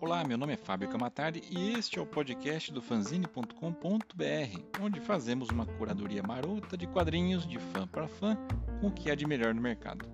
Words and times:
Olá, 0.00 0.22
meu 0.24 0.38
nome 0.38 0.52
é 0.52 0.56
Fábio 0.56 0.88
Camatardi 0.88 1.42
e 1.50 1.72
este 1.72 1.98
é 1.98 2.02
o 2.02 2.06
podcast 2.06 2.72
do 2.72 2.80
fanzine.com.br, 2.80 3.50
onde 4.80 5.00
fazemos 5.00 5.48
uma 5.48 5.66
curadoria 5.66 6.22
marota 6.22 6.76
de 6.76 6.86
quadrinhos 6.86 7.44
de 7.44 7.58
fã 7.58 7.88
para 7.88 8.06
fã 8.06 8.38
com 8.80 8.86
o 8.86 8.92
que 8.92 9.10
há 9.10 9.16
de 9.16 9.26
melhor 9.26 9.52
no 9.52 9.60
mercado. 9.60 10.06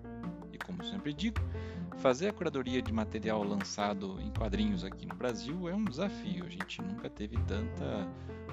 E 0.50 0.56
como 0.56 0.82
sempre 0.82 1.12
digo, 1.12 1.38
fazer 1.98 2.28
a 2.28 2.32
curadoria 2.32 2.80
de 2.80 2.90
material 2.90 3.44
lançado 3.44 4.18
em 4.22 4.32
quadrinhos 4.32 4.82
aqui 4.82 5.04
no 5.04 5.14
Brasil 5.14 5.68
é 5.68 5.74
um 5.74 5.84
desafio. 5.84 6.46
A 6.46 6.48
gente 6.48 6.80
nunca 6.80 7.10
teve 7.10 7.36
tanta 7.40 8.08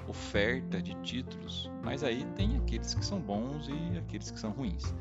oferta 0.08 0.80
de 0.80 0.94
títulos, 1.02 1.70
mas 1.82 2.02
aí 2.02 2.24
tem 2.36 2.56
aqueles 2.56 2.94
que 2.94 3.04
são 3.04 3.20
bons 3.20 3.68
e 3.68 3.98
aqueles 3.98 4.30
que 4.30 4.38
são 4.38 4.50
ruins. 4.50 4.94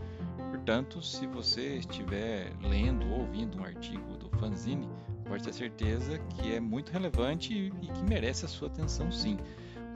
Portanto, 0.51 1.01
se 1.01 1.27
você 1.27 1.77
estiver 1.77 2.51
lendo 2.61 3.05
ou 3.07 3.21
ouvindo 3.21 3.59
um 3.59 3.63
artigo 3.63 4.17
do 4.17 4.29
fanzine, 4.37 4.89
pode 5.25 5.43
ter 5.43 5.53
certeza 5.53 6.17
que 6.19 6.53
é 6.53 6.59
muito 6.59 6.91
relevante 6.91 7.71
e 7.81 7.87
que 7.87 8.03
merece 8.03 8.45
a 8.45 8.47
sua 8.47 8.67
atenção 8.67 9.11
sim. 9.11 9.37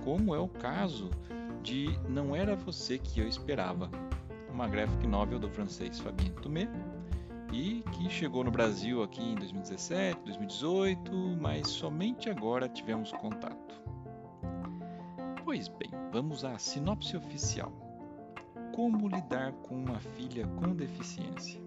Como 0.04 0.36
é 0.36 0.40
o 0.40 0.48
caso 0.48 1.10
de 1.62 1.98
Não 2.10 2.36
Era 2.36 2.56
Você 2.56 2.98
Que 2.98 3.20
Eu 3.22 3.28
Esperava, 3.28 3.90
uma 4.52 4.68
graphic 4.68 5.08
novel 5.08 5.40
do 5.40 5.50
francês 5.50 6.00
Fabien 6.00 6.32
Tomé, 6.34 6.70
e 7.52 7.84
que 7.92 8.10
chegou 8.10 8.44
no 8.44 8.50
Brasil 8.50 9.04
aqui 9.04 9.22
em 9.22 9.36
2017, 9.36 10.22
2018, 10.26 11.12
mas 11.40 11.68
somente 11.68 12.30
agora 12.30 12.68
tivemos 12.68 13.12
contato. 13.12 13.83
Pois 15.54 15.68
bem, 15.68 15.92
vamos 16.12 16.44
à 16.44 16.58
sinopse 16.58 17.16
oficial. 17.16 17.72
Como 18.74 19.08
lidar 19.08 19.52
com 19.52 19.76
uma 19.76 20.00
filha 20.00 20.48
com 20.48 20.74
deficiência? 20.74 21.62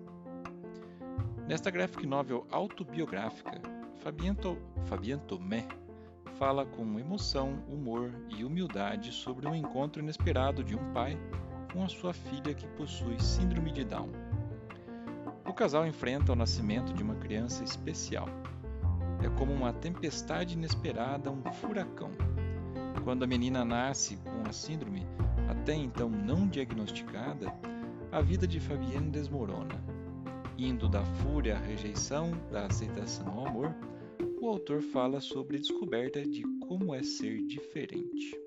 Nesta 1.47 1.71
graphic 1.71 2.05
novel 2.05 2.45
autobiográfica, 2.51 3.63
Fabien 3.95 5.19
Tomé 5.29 5.69
fala 6.37 6.67
com 6.67 6.99
emoção, 6.99 7.63
humor 7.69 8.13
e 8.29 8.43
humildade 8.43 9.13
sobre 9.13 9.47
um 9.47 9.55
encontro 9.55 10.03
inesperado 10.03 10.65
de 10.65 10.75
um 10.75 10.93
pai 10.93 11.17
com 11.73 11.85
a 11.85 11.89
sua 11.89 12.13
filha 12.13 12.55
que 12.55 12.67
possui 12.67 13.21
síndrome 13.21 13.71
de 13.71 13.85
Down 13.85 14.11
casal 15.57 15.87
enfrenta 15.87 16.33
o 16.33 16.37
nascimento 16.37 16.93
de 16.93 17.03
uma 17.03 17.15
criança 17.15 17.65
especial. 17.65 18.29
É 19.25 19.29
como 19.39 19.55
uma 19.55 19.73
tempestade 19.73 20.53
inesperada, 20.55 21.31
um 21.31 21.43
furacão. 21.51 22.11
Quando 23.05 23.23
a 23.23 23.27
menina 23.27 23.65
nasce 23.65 24.17
com 24.17 24.49
a 24.49 24.53
síndrome, 24.53 25.07
até 25.49 25.75
então 25.75 26.09
não 26.09 26.49
diagnosticada, 26.49 27.53
a 28.11 28.21
vida 28.21 28.47
de 28.47 28.61
Fabienne 28.61 29.11
desmorona. 29.11 29.75
Indo 30.59 30.89
da 30.89 31.05
fúria 31.05 31.57
à 31.57 31.59
rejeição, 31.59 32.33
da 32.51 32.67
aceitação 32.67 33.29
ao 33.29 33.47
amor, 33.47 33.75
o 34.41 34.49
autor 34.49 34.81
fala 34.81 35.21
sobre 35.21 35.57
a 35.57 35.61
descoberta 35.61 36.23
de 36.23 36.43
como 36.67 36.95
é 36.95 37.03
ser 37.03 37.43
diferente. 37.47 38.39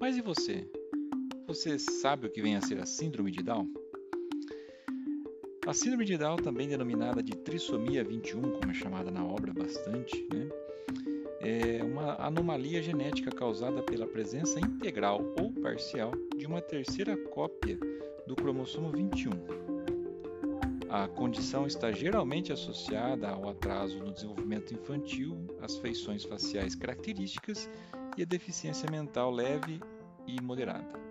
Mas 0.00 0.16
e 0.16 0.20
você? 0.20 0.68
Você 1.46 1.78
sabe 1.78 2.26
o 2.26 2.30
que 2.30 2.42
vem 2.42 2.56
a 2.56 2.60
ser 2.60 2.80
a 2.80 2.86
Síndrome 2.86 3.30
de 3.30 3.42
Down? 3.42 3.70
A 5.66 5.72
síndrome 5.72 6.04
de 6.04 6.18
Down, 6.18 6.36
também 6.36 6.68
denominada 6.68 7.22
de 7.22 7.32
trissomia 7.38 8.04
21, 8.04 8.42
como 8.42 8.70
é 8.70 8.74
chamada 8.74 9.10
na 9.10 9.24
obra 9.24 9.50
bastante, 9.50 10.26
né? 10.30 10.46
É 11.44 11.82
uma 11.84 12.14
anomalia 12.14 12.82
genética 12.82 13.30
causada 13.30 13.82
pela 13.82 14.06
presença 14.06 14.58
integral 14.58 15.20
ou 15.38 15.52
parcial 15.52 16.12
de 16.36 16.46
uma 16.46 16.60
terceira 16.60 17.16
cópia 17.16 17.78
do 18.26 18.34
cromossomo 18.34 18.90
21. 18.90 19.30
A 20.88 21.06
condição 21.08 21.66
está 21.66 21.92
geralmente 21.92 22.52
associada 22.52 23.28
ao 23.28 23.48
atraso 23.48 23.98
no 23.98 24.12
desenvolvimento 24.12 24.72
infantil, 24.72 25.36
às 25.60 25.76
feições 25.76 26.24
faciais 26.24 26.74
características 26.74 27.68
e 28.16 28.22
à 28.22 28.24
deficiência 28.24 28.90
mental 28.90 29.30
leve 29.30 29.80
e 30.26 30.40
moderada 30.40 31.04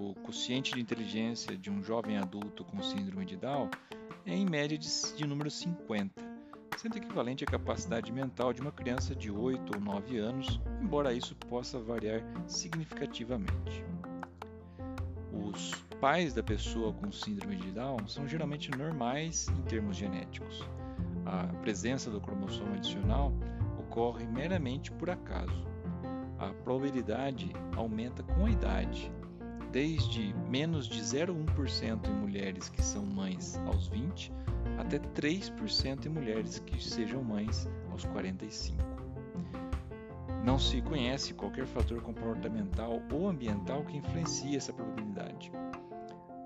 o 0.00 0.14
quociente 0.14 0.72
de 0.72 0.80
inteligência 0.80 1.56
de 1.56 1.70
um 1.70 1.82
jovem 1.82 2.18
adulto 2.18 2.64
com 2.64 2.82
síndrome 2.82 3.24
de 3.24 3.36
Down 3.36 3.70
é 4.26 4.34
em 4.34 4.46
média 4.46 4.76
de 4.76 5.26
número 5.26 5.50
50, 5.50 6.23
sendo 6.76 6.96
equivalente 6.96 7.44
à 7.44 7.46
capacidade 7.46 8.12
mental 8.12 8.52
de 8.52 8.60
uma 8.60 8.72
criança 8.72 9.14
de 9.14 9.30
8 9.30 9.74
ou 9.74 9.80
9 9.80 10.18
anos, 10.18 10.60
embora 10.80 11.12
isso 11.12 11.34
possa 11.36 11.78
variar 11.78 12.22
significativamente. 12.46 13.84
Os 15.32 15.72
pais 16.00 16.34
da 16.34 16.42
pessoa 16.42 16.92
com 16.92 17.10
síndrome 17.10 17.56
de 17.56 17.70
Down 17.70 18.06
são 18.08 18.26
geralmente 18.26 18.70
normais 18.70 19.48
em 19.48 19.62
termos 19.62 19.96
genéticos. 19.96 20.62
A 21.24 21.46
presença 21.62 22.10
do 22.10 22.20
cromossomo 22.20 22.74
adicional 22.74 23.32
ocorre 23.78 24.26
meramente 24.26 24.90
por 24.92 25.10
acaso. 25.10 25.66
A 26.38 26.48
probabilidade 26.64 27.52
aumenta 27.76 28.22
com 28.22 28.46
a 28.46 28.50
idade 28.50 29.10
desde 29.70 30.32
menos 30.48 30.86
de 30.86 31.00
0,1% 31.00 32.06
em 32.06 32.12
mulheres 32.12 32.68
que 32.68 32.80
são 32.80 33.04
mães 33.04 33.58
aos 33.66 33.88
20 33.88 34.32
até 34.78 34.98
3% 34.98 36.06
em 36.06 36.08
mulheres 36.08 36.58
que 36.60 36.82
sejam 36.82 37.22
mães 37.22 37.68
aos 37.90 38.04
45. 38.04 38.82
Não 40.44 40.58
se 40.58 40.82
conhece 40.82 41.32
qualquer 41.32 41.66
fator 41.66 42.02
comportamental 42.02 43.00
ou 43.10 43.28
ambiental 43.28 43.84
que 43.84 43.96
influencie 43.96 44.56
essa 44.56 44.72
probabilidade. 44.72 45.50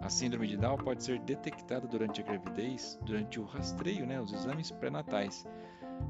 A 0.00 0.08
síndrome 0.08 0.46
de 0.46 0.56
Down 0.56 0.76
pode 0.78 1.02
ser 1.02 1.18
detectada 1.20 1.86
durante 1.88 2.20
a 2.20 2.24
gravidez, 2.24 2.98
durante 3.04 3.40
o 3.40 3.44
rastreio, 3.44 4.06
né, 4.06 4.20
os 4.20 4.32
exames 4.32 4.70
pré-natais, 4.70 5.44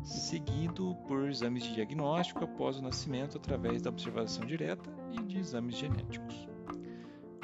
seguido 0.03 0.95
por 1.06 1.29
exames 1.31 1.65
de 1.65 1.75
diagnóstico 1.75 2.45
após 2.45 2.77
o 2.77 2.83
nascimento 2.83 3.39
através 3.39 3.81
da 3.81 3.89
observação 3.89 4.45
direta 4.45 4.91
e 5.12 5.23
de 5.23 5.39
exames 5.39 5.77
genéticos 5.77 6.49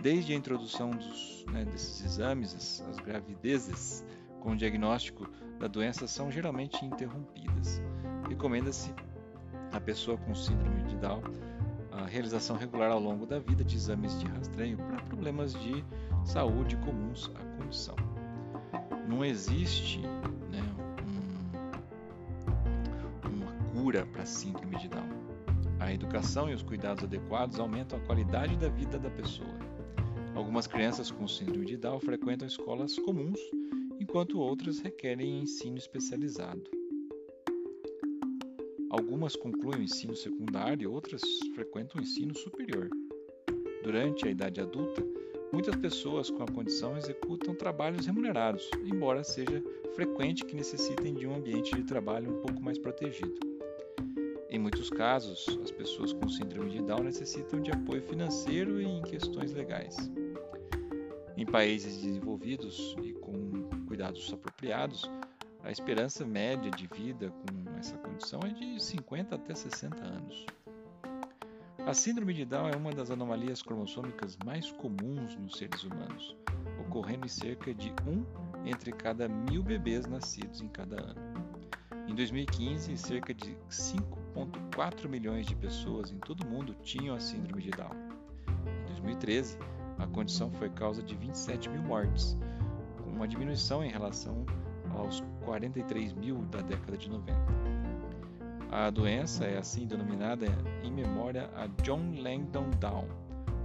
desde 0.04 0.34
a 0.34 0.36
introdução 0.36 0.90
dos, 0.90 1.46
né, 1.50 1.64
desses 1.64 2.04
exames, 2.04 2.54
as, 2.54 2.84
as 2.90 2.98
gravidezes 2.98 4.04
com 4.44 4.52
o 4.52 4.56
diagnóstico 4.56 5.26
da 5.58 5.66
doença 5.66 6.06
são 6.06 6.30
geralmente 6.30 6.84
interrompidas. 6.84 7.80
Recomenda-se 8.28 8.94
à 9.72 9.80
pessoa 9.80 10.18
com 10.18 10.34
síndrome 10.34 10.82
de 10.84 10.96
Down 10.98 11.22
a 11.90 12.04
realização 12.04 12.56
regular 12.56 12.90
ao 12.90 13.00
longo 13.00 13.24
da 13.24 13.38
vida 13.38 13.64
de 13.64 13.74
exames 13.74 14.20
de 14.20 14.26
rastreio 14.26 14.76
para 14.76 15.00
problemas 15.04 15.54
de 15.54 15.82
saúde 16.24 16.76
comuns 16.76 17.30
à 17.34 17.62
condição. 17.62 17.96
Não 19.08 19.24
existe 19.24 20.00
né, 20.50 20.62
um, 23.24 23.30
uma 23.30 23.52
cura 23.72 24.04
para 24.04 24.26
síndrome 24.26 24.76
de 24.76 24.88
Down. 24.88 25.08
A 25.80 25.90
educação 25.90 26.50
e 26.50 26.54
os 26.54 26.62
cuidados 26.62 27.04
adequados 27.04 27.58
aumentam 27.58 27.98
a 27.98 28.02
qualidade 28.02 28.56
da 28.56 28.68
vida 28.68 28.98
da 28.98 29.10
pessoa. 29.10 29.56
Algumas 30.34 30.66
crianças 30.66 31.10
com 31.10 31.26
síndrome 31.26 31.64
de 31.64 31.76
Down 31.78 32.00
frequentam 32.00 32.46
escolas 32.46 32.98
comuns, 32.98 33.38
enquanto 34.14 34.38
outras 34.38 34.78
requerem 34.78 35.40
ensino 35.40 35.76
especializado. 35.76 36.62
Algumas 38.88 39.34
concluem 39.34 39.80
o 39.80 39.82
ensino 39.82 40.14
secundário 40.14 40.84
e 40.84 40.86
outras 40.86 41.20
frequentam 41.52 42.00
o 42.00 42.04
ensino 42.04 42.32
superior. 42.32 42.88
Durante 43.82 44.28
a 44.28 44.30
idade 44.30 44.60
adulta, 44.60 45.04
muitas 45.52 45.74
pessoas 45.74 46.30
com 46.30 46.44
a 46.44 46.46
condição 46.46 46.96
executam 46.96 47.56
trabalhos 47.56 48.06
remunerados, 48.06 48.70
embora 48.84 49.24
seja 49.24 49.60
frequente 49.96 50.44
que 50.44 50.54
necessitem 50.54 51.12
de 51.12 51.26
um 51.26 51.34
ambiente 51.34 51.74
de 51.74 51.82
trabalho 51.82 52.38
um 52.38 52.40
pouco 52.40 52.62
mais 52.62 52.78
protegido. 52.78 53.34
Em 54.48 54.60
muitos 54.60 54.90
casos, 54.90 55.44
as 55.60 55.72
pessoas 55.72 56.12
com 56.12 56.28
síndrome 56.28 56.70
de 56.70 56.82
Down 56.82 57.02
necessitam 57.02 57.60
de 57.60 57.72
apoio 57.72 58.02
financeiro 58.02 58.80
e 58.80 58.84
em 58.84 59.02
questões 59.02 59.52
legais. 59.52 59.96
Em 61.36 61.44
países 61.44 62.00
desenvolvidos 62.00 62.94
e 63.02 63.12
com 63.12 63.43
cuidados 63.94 64.32
apropriados, 64.32 65.08
a 65.62 65.70
esperança 65.70 66.26
média 66.26 66.68
de 66.68 66.88
vida 66.88 67.30
com 67.30 67.78
essa 67.78 67.96
condição 67.98 68.40
é 68.44 68.48
de 68.48 68.82
50 68.82 69.36
até 69.36 69.54
60 69.54 70.04
anos. 70.04 70.46
A 71.86 71.94
síndrome 71.94 72.34
de 72.34 72.44
Down 72.44 72.70
é 72.70 72.76
uma 72.76 72.90
das 72.90 73.12
anomalias 73.12 73.62
cromossômicas 73.62 74.36
mais 74.44 74.72
comuns 74.72 75.36
nos 75.36 75.56
seres 75.56 75.84
humanos, 75.84 76.36
ocorrendo 76.84 77.24
em 77.24 77.28
cerca 77.28 77.72
de 77.72 77.94
um 78.04 78.24
entre 78.68 78.90
cada 78.90 79.28
mil 79.28 79.62
bebês 79.62 80.06
nascidos 80.06 80.60
em 80.60 80.66
cada 80.66 81.00
ano. 81.00 81.20
Em 82.08 82.16
2015, 82.16 82.96
cerca 82.96 83.32
de 83.32 83.56
5,4 83.70 85.08
milhões 85.08 85.46
de 85.46 85.54
pessoas 85.54 86.10
em 86.10 86.18
todo 86.18 86.42
o 86.42 86.50
mundo 86.50 86.74
tinham 86.82 87.14
a 87.14 87.20
síndrome 87.20 87.62
de 87.62 87.70
Down. 87.70 87.94
Em 88.82 88.86
2013, 88.86 89.56
a 89.98 90.06
condição 90.08 90.50
foi 90.50 90.68
causa 90.68 91.00
de 91.00 91.14
27 91.14 91.68
mil 91.68 91.82
mortes, 91.82 92.36
uma 93.24 93.28
diminuição 93.28 93.82
em 93.82 93.88
relação 93.88 94.44
aos 94.94 95.24
43 95.46 96.12
mil 96.12 96.44
da 96.44 96.60
década 96.60 96.98
de 96.98 97.08
90. 97.08 97.32
A 98.70 98.90
doença 98.90 99.46
é 99.46 99.56
assim 99.56 99.86
denominada 99.86 100.44
em 100.82 100.92
memória 100.92 101.48
a 101.56 101.66
John 101.82 102.12
Langdon 102.18 102.68
Down, 102.78 103.08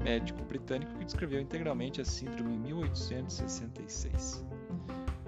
médico 0.01 0.41
britânico 0.45 0.93
que 0.93 1.03
descreveu 1.03 1.41
integralmente 1.41 1.99
a 1.99 2.05
síndrome 2.05 2.55
em 2.55 2.59
1866. 2.59 4.45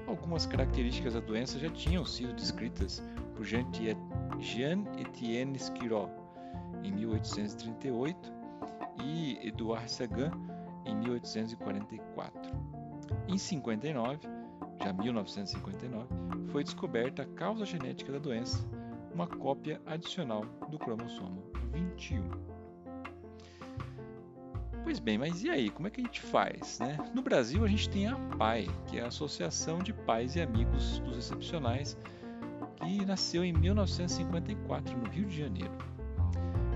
Algumas 0.08 0.46
características 0.46 1.14
da 1.14 1.20
doença 1.20 1.60
já 1.60 1.70
tinham 1.70 2.06
sido 2.06 2.34
descritas 2.34 3.04
por 3.36 3.44
Jean-Étienne 3.44 5.58
Skirot 5.58 6.10
em 6.86 6.94
1838 6.94 8.32
e 9.04 9.46
Edouard 9.46 9.92
Sagan 9.92 10.32
em 10.86 10.96
1844. 10.96 12.81
Em 13.28 13.38
59, 13.38 14.20
já 14.84 14.94
1959, 14.94 16.08
foi 16.52 16.64
descoberta 16.64 17.24
a 17.24 17.26
causa 17.26 17.66
genética 17.66 18.12
da 18.12 18.20
doença, 18.20 18.66
uma 19.14 19.28
cópia 19.28 19.82
adicional 19.86 20.46
do 20.70 20.78
cromossomo 20.78 21.44
21. 21.72 22.52
Pois 24.84 25.00
bem, 25.00 25.18
mas 25.18 25.44
e 25.44 25.50
aí, 25.50 25.70
como 25.70 25.88
é 25.88 25.92
que 25.92 26.02
a 26.02 26.04
gente 26.04 26.22
faz? 26.22 26.80
Né? 26.80 26.98
No 27.14 27.22
Brasil 27.22 27.64
a 27.64 27.68
gente 27.68 27.90
tem 27.90 28.08
a 28.08 28.16
PAI, 28.38 28.68
que 28.88 28.98
é 28.98 29.04
a 29.04 29.08
Associação 29.08 29.80
de 29.80 29.94
Pais 29.94 30.36
e 30.36 30.42
Amigos 30.42 31.00
dos 31.00 31.18
Excepcionais, 31.18 31.98
que 32.78 33.06
nasceu 33.06 33.46
em 33.46 33.54
1954 33.54 34.98
no 34.98 35.08
Rio 35.08 35.26
de 35.26 35.38
Janeiro. 35.38 35.72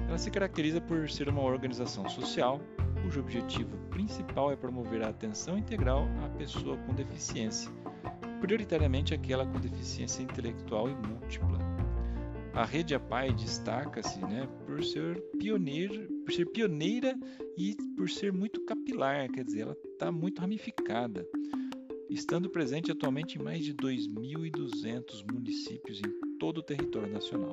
Ela 0.08 0.18
se 0.18 0.30
caracteriza 0.30 0.80
por 0.80 1.10
ser 1.10 1.28
uma 1.28 1.42
organização 1.42 2.08
social 2.08 2.62
cujo 3.06 3.20
objetivo 3.20 3.78
principal 3.92 4.52
é 4.52 4.56
promover 4.56 5.04
a 5.04 5.10
atenção 5.10 5.60
integral 5.60 6.08
à 6.24 6.30
pessoa 6.30 6.76
com 6.76 6.94
deficiência, 6.96 7.72
prioritariamente 8.42 9.14
aquela 9.14 9.46
com 9.46 9.60
deficiência 9.60 10.24
intelectual 10.24 10.90
e 10.90 10.96
múltipla. 10.96 11.60
A 12.54 12.66
rede 12.66 12.96
APAI 12.96 13.32
destaca-se 13.34 14.20
né, 14.22 14.48
por, 14.66 14.84
ser 14.84 15.22
por 16.24 16.34
ser 16.34 16.46
pioneira 16.48 17.16
e 17.56 17.76
por 17.96 18.10
ser 18.10 18.34
muito 18.34 18.66
capilar, 18.66 19.30
quer 19.30 19.44
dizer, 19.44 19.62
ela 19.62 19.78
está 19.92 20.12
muito 20.12 20.42
ramificada, 20.42 21.28
estando 22.10 22.50
presente 22.50 22.92
atualmente 22.92 23.38
em 23.38 23.44
mais 23.44 23.64
de 23.64 23.76
2.200 23.76 25.32
municípios 25.32 26.00
em 26.00 26.38
todo 26.40 26.58
o 26.58 26.64
território 26.64 27.12
nacional. 27.12 27.52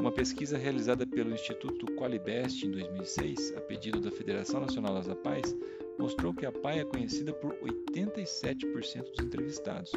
Uma 0.00 0.10
pesquisa 0.10 0.56
realizada 0.56 1.06
pelo 1.06 1.34
Instituto 1.34 1.84
Qualibest 1.94 2.64
em 2.64 2.70
2006, 2.70 3.52
a 3.54 3.60
pedido 3.60 4.00
da 4.00 4.10
Federação 4.10 4.58
Nacional 4.58 4.94
das 4.94 5.10
APAES, 5.10 5.54
mostrou 5.98 6.32
que 6.32 6.46
a 6.46 6.50
PAI 6.50 6.80
é 6.80 6.84
conhecida 6.86 7.34
por 7.34 7.54
87% 7.56 9.10
dos 9.10 9.26
entrevistados 9.26 9.92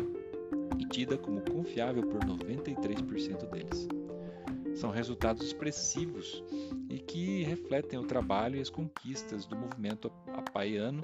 e 0.77 0.85
tida 0.89 1.17
como 1.17 1.39
confiável 1.49 2.03
por 2.03 2.19
93% 2.19 3.49
deles. 3.49 3.87
São 4.75 4.91
resultados 4.91 5.41
expressivos 5.41 6.43
e 6.89 6.99
que 6.99 7.43
refletem 7.43 7.97
o 7.97 8.03
trabalho 8.03 8.57
e 8.57 8.61
as 8.61 8.69
conquistas 8.69 9.45
do 9.45 9.55
movimento 9.55 10.11
apaiano 10.33 11.01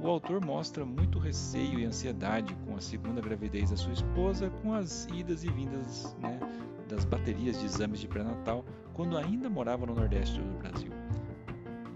o 0.00 0.08
autor 0.08 0.44
mostra 0.44 0.84
muito 0.84 1.18
receio 1.18 1.80
e 1.80 1.84
ansiedade 1.84 2.54
com 2.64 2.76
a 2.76 2.80
segunda 2.80 3.20
gravidez 3.20 3.70
da 3.70 3.76
sua 3.76 3.92
esposa, 3.92 4.48
com 4.62 4.74
as 4.74 5.06
idas 5.06 5.42
e 5.42 5.50
vindas 5.50 6.16
né, 6.20 6.38
das 6.88 7.04
baterias 7.04 7.58
de 7.58 7.66
exames 7.66 7.98
de 7.98 8.06
pré-natal 8.06 8.64
quando 8.92 9.18
ainda 9.18 9.50
morava 9.50 9.84
no 9.84 9.94
Nordeste 9.94 10.38
do 10.38 10.58
Brasil. 10.58 10.92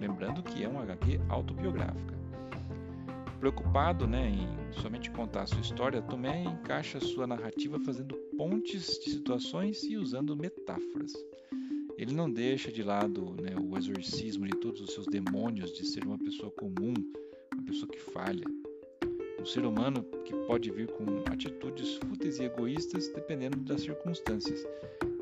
Lembrando 0.01 0.43
que 0.43 0.65
é 0.65 0.69
uma 0.69 0.83
HQ 0.83 1.21
autobiográfica. 1.29 2.18
Preocupado 3.41 4.07
né, 4.07 4.31
em 4.31 4.73
somente 4.81 5.11
contar 5.11 5.47
sua 5.47 5.61
história, 5.61 6.03
Tomé 6.03 6.43
encaixa 6.43 6.99
sua 6.99 7.25
narrativa 7.25 7.79
fazendo 7.79 8.17
pontes 8.37 8.99
de 8.99 9.11
situações 9.11 9.85
e 9.85 9.97
usando 9.97 10.37
metáforas. 10.37 11.13
Ele 11.97 12.13
não 12.13 12.29
deixa 12.31 12.71
de 12.73 12.83
lado 12.83 13.37
né, 13.41 13.55
o 13.61 13.77
exorcismo 13.79 14.45
de 14.45 14.57
todos 14.59 14.81
os 14.81 14.93
seus 14.93 15.07
demônios 15.07 15.73
de 15.73 15.87
ser 15.87 16.05
uma 16.05 16.19
pessoa 16.19 16.51
comum, 16.51 16.95
uma 17.55 17.65
pessoa 17.65 17.89
que 17.89 18.01
falha. 18.01 18.45
Um 19.41 19.47
ser 19.47 19.65
humano 19.65 20.03
que 20.25 20.35
pode 20.47 20.71
vir 20.73 20.89
com 20.89 21.05
atitudes 21.33 21.95
fúteis 21.95 22.41
e 22.41 22.45
egoístas 22.45 23.09
dependendo 23.09 23.59
das 23.59 23.83
circunstâncias 23.83 24.67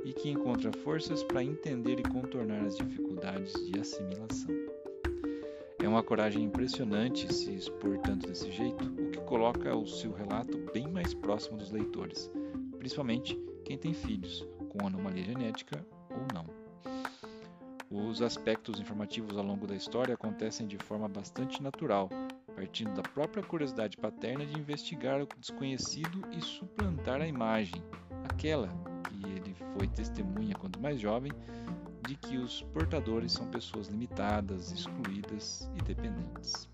e 0.05 0.13
que 0.15 0.31
encontra 0.31 0.73
forças 0.73 1.23
para 1.23 1.45
entender 1.45 1.99
e 2.01 2.03
contornar 2.03 2.65
as 2.65 2.77
dificuldades 2.77 3.53
de 3.67 3.79
assimilação. 3.79 4.76
É 5.87 5.89
uma 5.89 6.03
coragem 6.03 6.43
impressionante 6.43 7.33
se 7.33 7.55
expor 7.55 7.97
tanto 7.99 8.27
desse 8.27 8.51
jeito, 8.51 8.85
o 8.87 9.09
que 9.13 9.21
coloca 9.21 9.73
o 9.73 9.87
seu 9.87 10.13
relato 10.13 10.59
bem 10.75 10.89
mais 10.89 11.15
próximo 11.15 11.57
dos 11.57 11.71
leitores, 11.71 12.29
principalmente 12.77 13.41
quem 13.65 13.79
tem 13.79 13.95
filhos 13.95 14.45
com 14.69 14.85
anomalia 14.85 15.23
genética 15.23 15.87
ou 16.11 16.27
não. 16.35 16.45
Os 17.89 18.21
aspectos 18.21 18.81
informativos 18.81 19.39
ao 19.39 19.45
longo 19.45 19.65
da 19.65 19.77
história 19.77 20.15
acontecem 20.15 20.67
de 20.67 20.77
forma 20.77 21.07
bastante 21.07 21.63
natural, 21.63 22.11
partindo 22.57 22.93
da 22.93 23.03
própria 23.03 23.45
curiosidade 23.45 23.97
paterna 23.97 24.45
de 24.45 24.59
investigar 24.59 25.23
o 25.23 25.29
desconhecido 25.39 26.21
e 26.37 26.43
suplantar 26.43 27.21
a 27.21 27.29
imagem, 27.29 27.81
aquela 28.29 28.67
que 29.05 29.25
ele 29.25 29.55
foi 29.79 29.87
testemunha 29.87 30.57
quando 30.57 30.81
mais 30.81 30.99
jovem 30.99 31.31
de 32.07 32.15
que 32.15 32.39
os 32.39 32.63
portadores 32.73 33.33
são 33.33 33.47
pessoas 33.49 33.89
limitadas, 33.89 34.71
excluídas 34.71 35.69
e 35.75 35.83
dependentes. 35.83 36.69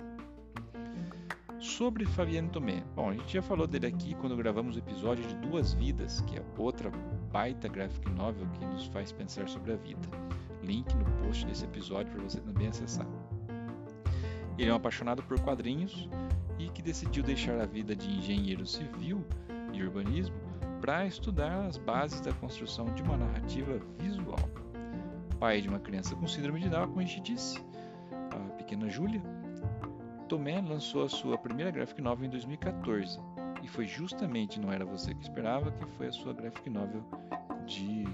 Sobre 1.58 2.04
Fabiano 2.04 2.50
Tomé, 2.50 2.82
bom, 2.94 3.08
a 3.08 3.14
gente 3.14 3.32
já 3.32 3.40
falou 3.40 3.66
dele 3.66 3.86
aqui 3.86 4.14
quando 4.16 4.36
gravamos 4.36 4.76
o 4.76 4.78
episódio 4.78 5.26
de 5.26 5.34
Duas 5.36 5.72
Vidas, 5.72 6.20
que 6.22 6.36
é 6.36 6.42
outra 6.58 6.90
baita 7.32 7.66
graphic 7.66 8.10
novel 8.10 8.46
que 8.58 8.66
nos 8.66 8.86
faz 8.86 9.10
pensar 9.10 9.48
sobre 9.48 9.72
a 9.72 9.76
vida. 9.76 10.06
Link 10.62 10.92
no 10.94 11.04
post 11.24 11.46
desse 11.46 11.64
episódio 11.64 12.12
para 12.12 12.22
você 12.22 12.40
também 12.40 12.68
acessar. 12.68 13.06
Ele 14.58 14.68
é 14.68 14.72
um 14.72 14.76
apaixonado 14.76 15.22
por 15.22 15.40
quadrinhos 15.40 16.08
e 16.58 16.68
que 16.68 16.82
decidiu 16.82 17.22
deixar 17.22 17.58
a 17.58 17.64
vida 17.64 17.96
de 17.96 18.10
engenheiro 18.10 18.66
civil 18.66 19.24
e 19.72 19.82
urbanismo 19.82 20.36
para 20.80 21.06
estudar 21.06 21.64
as 21.64 21.78
bases 21.78 22.20
da 22.20 22.32
construção 22.34 22.92
de 22.92 23.02
uma 23.02 23.16
narrativa 23.16 23.80
visual 23.98 24.38
pai 25.42 25.60
de 25.60 25.68
uma 25.68 25.80
criança 25.80 26.14
com 26.14 26.24
síndrome 26.24 26.60
de 26.60 26.68
Down, 26.68 26.86
como 26.86 27.00
a 27.00 27.04
gente 27.04 27.20
disse, 27.20 27.60
a 28.30 28.38
pequena 28.52 28.88
Júlia, 28.88 29.20
Tomé 30.28 30.60
lançou 30.60 31.02
a 31.02 31.08
sua 31.08 31.36
primeira 31.36 31.68
graphic 31.68 32.00
novel 32.00 32.26
em 32.26 32.30
2014 32.30 33.18
e 33.60 33.66
foi 33.66 33.84
justamente 33.84 34.60
Não 34.60 34.70
Era 34.70 34.84
Você 34.84 35.12
Que 35.12 35.20
Esperava 35.20 35.72
que 35.72 35.84
foi 35.96 36.06
a 36.06 36.12
sua 36.12 36.32
graphic 36.32 36.70
novel 36.70 37.02
de, 37.66 38.04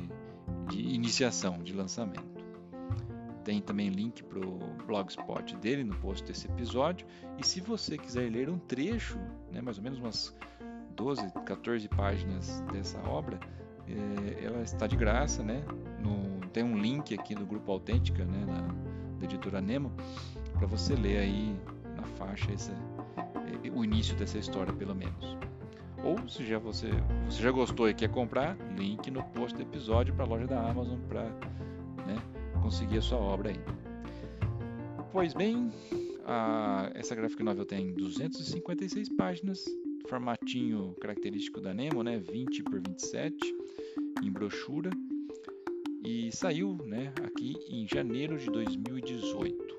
de 0.70 0.80
iniciação, 0.80 1.62
de 1.62 1.75
lançamento. 1.75 2.47
Tem 3.44 3.61
também 3.61 3.90
link 3.90 4.23
para 4.23 4.38
o 4.38 4.58
blogspot 4.87 5.54
dele 5.58 5.85
no 5.85 5.97
post 5.97 6.25
desse 6.25 6.47
episódio. 6.47 7.06
E 7.37 7.47
se 7.47 7.61
você 7.61 7.99
quiser 7.99 8.32
ler 8.32 8.49
um 8.49 8.58
trecho, 8.58 9.18
né, 9.52 9.61
mais 9.61 9.76
ou 9.76 9.85
menos 9.85 9.99
umas 9.99 10.35
12, 10.97 11.30
14 11.44 11.87
páginas 11.88 12.62
dessa 12.73 12.99
obra, 13.06 13.38
é, 13.87 14.44
ela 14.47 14.62
está 14.62 14.87
de 14.87 14.97
graça, 14.97 15.42
né, 15.42 15.62
no 16.00 16.27
tem 16.49 16.62
um 16.62 16.78
link 16.78 17.14
aqui 17.14 17.35
do 17.35 17.47
Grupo 17.47 17.73
Autêntica, 17.73 18.25
né, 18.25 18.45
da, 18.47 18.61
da 19.19 19.25
editora 19.25 19.61
Nemo, 19.61 19.93
para 20.57 20.67
você 20.67 20.95
ler 20.95 21.19
aí 21.19 21.57
na 21.97 22.02
faixa 22.02 22.52
esse, 22.52 22.71
é, 22.71 23.71
o 23.71 23.85
início 23.85 24.17
dessa 24.17 24.38
história, 24.38 24.73
pelo 24.73 24.95
menos. 24.95 25.37
Ou 26.05 26.28
se 26.28 26.47
já 26.47 26.59
você, 26.59 26.88
você 27.26 27.43
já 27.43 27.50
gostou 27.50 27.88
e 27.88 27.95
quer 27.95 28.09
comprar, 28.09 28.57
link 28.76 29.11
no 29.11 29.23
post 29.31 29.57
do 29.57 29.62
episódio 29.62 30.14
para 30.14 30.25
a 30.25 30.28
loja 30.28 30.47
da 30.47 30.71
Amazon 30.71 30.99
para 31.09 31.25
né, 32.07 32.23
conseguir 32.62 32.99
a 32.99 33.02
sua 33.02 33.19
obra 33.19 33.50
aí. 33.50 33.61
Pois 35.12 35.35
bem, 35.35 35.71
a, 36.25 36.90
essa 36.95 37.14
graphic 37.14 37.43
novel 37.43 37.64
tem 37.64 37.93
256 37.95 39.09
páginas, 39.17 39.64
formatinho 40.09 40.95
característico 41.00 41.61
da 41.61 41.75
Nemo, 41.75 42.02
né, 42.02 42.19
20 42.19 42.62
por 42.62 42.81
27, 42.81 43.37
em 44.23 44.31
brochura, 44.31 44.90
e 46.05 46.31
saiu 46.33 46.78
né, 46.85 47.12
aqui 47.25 47.57
em 47.69 47.87
janeiro 47.87 48.38
de 48.38 48.47
2018. 48.47 49.76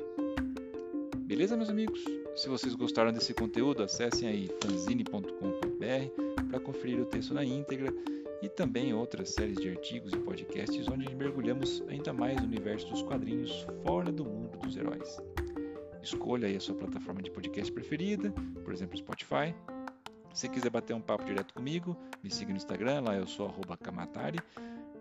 Beleza, 1.17 1.55
meus 1.55 1.69
amigos? 1.69 2.03
Se 2.35 2.49
vocês 2.49 2.73
gostaram 2.75 3.11
desse 3.11 3.33
conteúdo, 3.33 3.83
acessem 3.83 4.27
aí 4.27 4.49
fanzine.com.br 4.63 6.47
para 6.49 6.59
conferir 6.59 6.99
o 6.99 7.05
texto 7.05 7.33
na 7.33 7.43
íntegra 7.43 7.93
e 8.41 8.49
também 8.49 8.93
outras 8.93 9.29
séries 9.29 9.57
de 9.57 9.69
artigos 9.69 10.13
e 10.13 10.17
podcasts 10.17 10.87
onde 10.87 11.13
mergulhamos 11.15 11.83
ainda 11.87 12.13
mais 12.13 12.37
no 12.37 12.47
universo 12.47 12.87
dos 12.89 13.01
quadrinhos 13.01 13.65
fora 13.83 14.11
do 14.11 14.25
mundo 14.25 14.57
dos 14.59 14.75
heróis. 14.77 15.17
Escolha 16.01 16.47
aí 16.47 16.55
a 16.55 16.59
sua 16.59 16.75
plataforma 16.75 17.21
de 17.21 17.29
podcast 17.29 17.71
preferida, 17.71 18.31
por 18.63 18.73
exemplo, 18.73 18.97
Spotify. 18.97 19.53
Se 20.33 20.47
quiser 20.47 20.69
bater 20.69 20.95
um 20.95 21.01
papo 21.01 21.25
direto 21.25 21.53
comigo, 21.53 21.97
me 22.23 22.29
siga 22.29 22.51
no 22.51 22.57
Instagram, 22.57 23.01
lá 23.01 23.15
eu 23.15 23.27
sou 23.27 23.53
kamatari. 23.81 24.39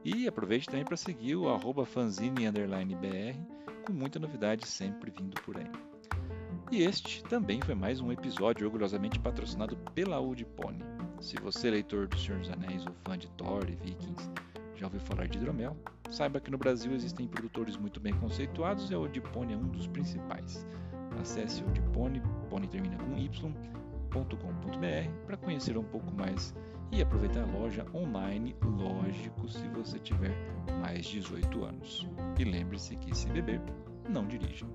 E 0.04 0.28
aproveite 0.28 0.66
também 0.66 0.84
para 0.84 0.96
seguir 0.96 1.36
o 1.36 1.48
arroba 1.48 1.86
com 3.84 3.92
muita 3.92 4.18
novidade 4.18 4.66
sempre 4.66 5.10
vindo 5.10 5.40
por 5.42 5.56
aí. 5.56 5.70
E 6.70 6.82
este 6.82 7.22
também 7.24 7.60
foi 7.62 7.74
mais 7.74 8.00
um 8.00 8.12
episódio 8.12 8.66
orgulhosamente 8.66 9.18
patrocinado 9.18 9.76
pela 9.94 10.16
Audipone. 10.16 10.84
Se 11.20 11.36
você, 11.36 11.70
leitor 11.70 12.06
do 12.06 12.18
Senhor 12.18 12.38
dos 12.38 12.50
Anéis 12.50 12.86
ou 12.86 12.92
fã 13.04 13.16
de 13.16 13.28
Thor 13.30 13.64
e 13.68 13.74
Vikings, 13.74 14.30
já 14.76 14.86
ouviu 14.86 15.00
falar 15.00 15.26
de 15.26 15.38
hidromel, 15.38 15.76
saiba 16.10 16.40
que 16.40 16.50
no 16.50 16.58
Brasil 16.58 16.92
existem 16.92 17.26
produtores 17.26 17.76
muito 17.76 17.98
bem 17.98 18.12
conceituados 18.12 18.90
e 18.90 18.94
a 18.94 18.98
Audipone 18.98 19.54
é 19.54 19.56
um 19.56 19.68
dos 19.68 19.86
principais. 19.88 20.66
Acesse 21.20 21.62
Audipone, 21.62 22.22
pone 22.48 22.68
termina 22.68 22.96
com 22.96 23.16
y.com.br 23.18 24.12
para 25.26 25.36
conhecer 25.36 25.76
um 25.76 25.84
pouco 25.84 26.12
mais 26.14 26.54
e 26.90 27.02
aproveitar 27.02 27.42
a 27.42 27.46
loja 27.46 27.86
online, 27.94 28.56
lógico, 28.62 29.48
se 29.48 29.66
você 29.68 29.98
tiver 29.98 30.34
mais 30.80 31.06
18 31.06 31.64
anos. 31.64 32.06
E 32.38 32.44
lembre-se 32.44 32.96
que 32.96 33.16
se 33.16 33.28
beber, 33.28 33.60
não 34.08 34.26
dirija. 34.26 34.66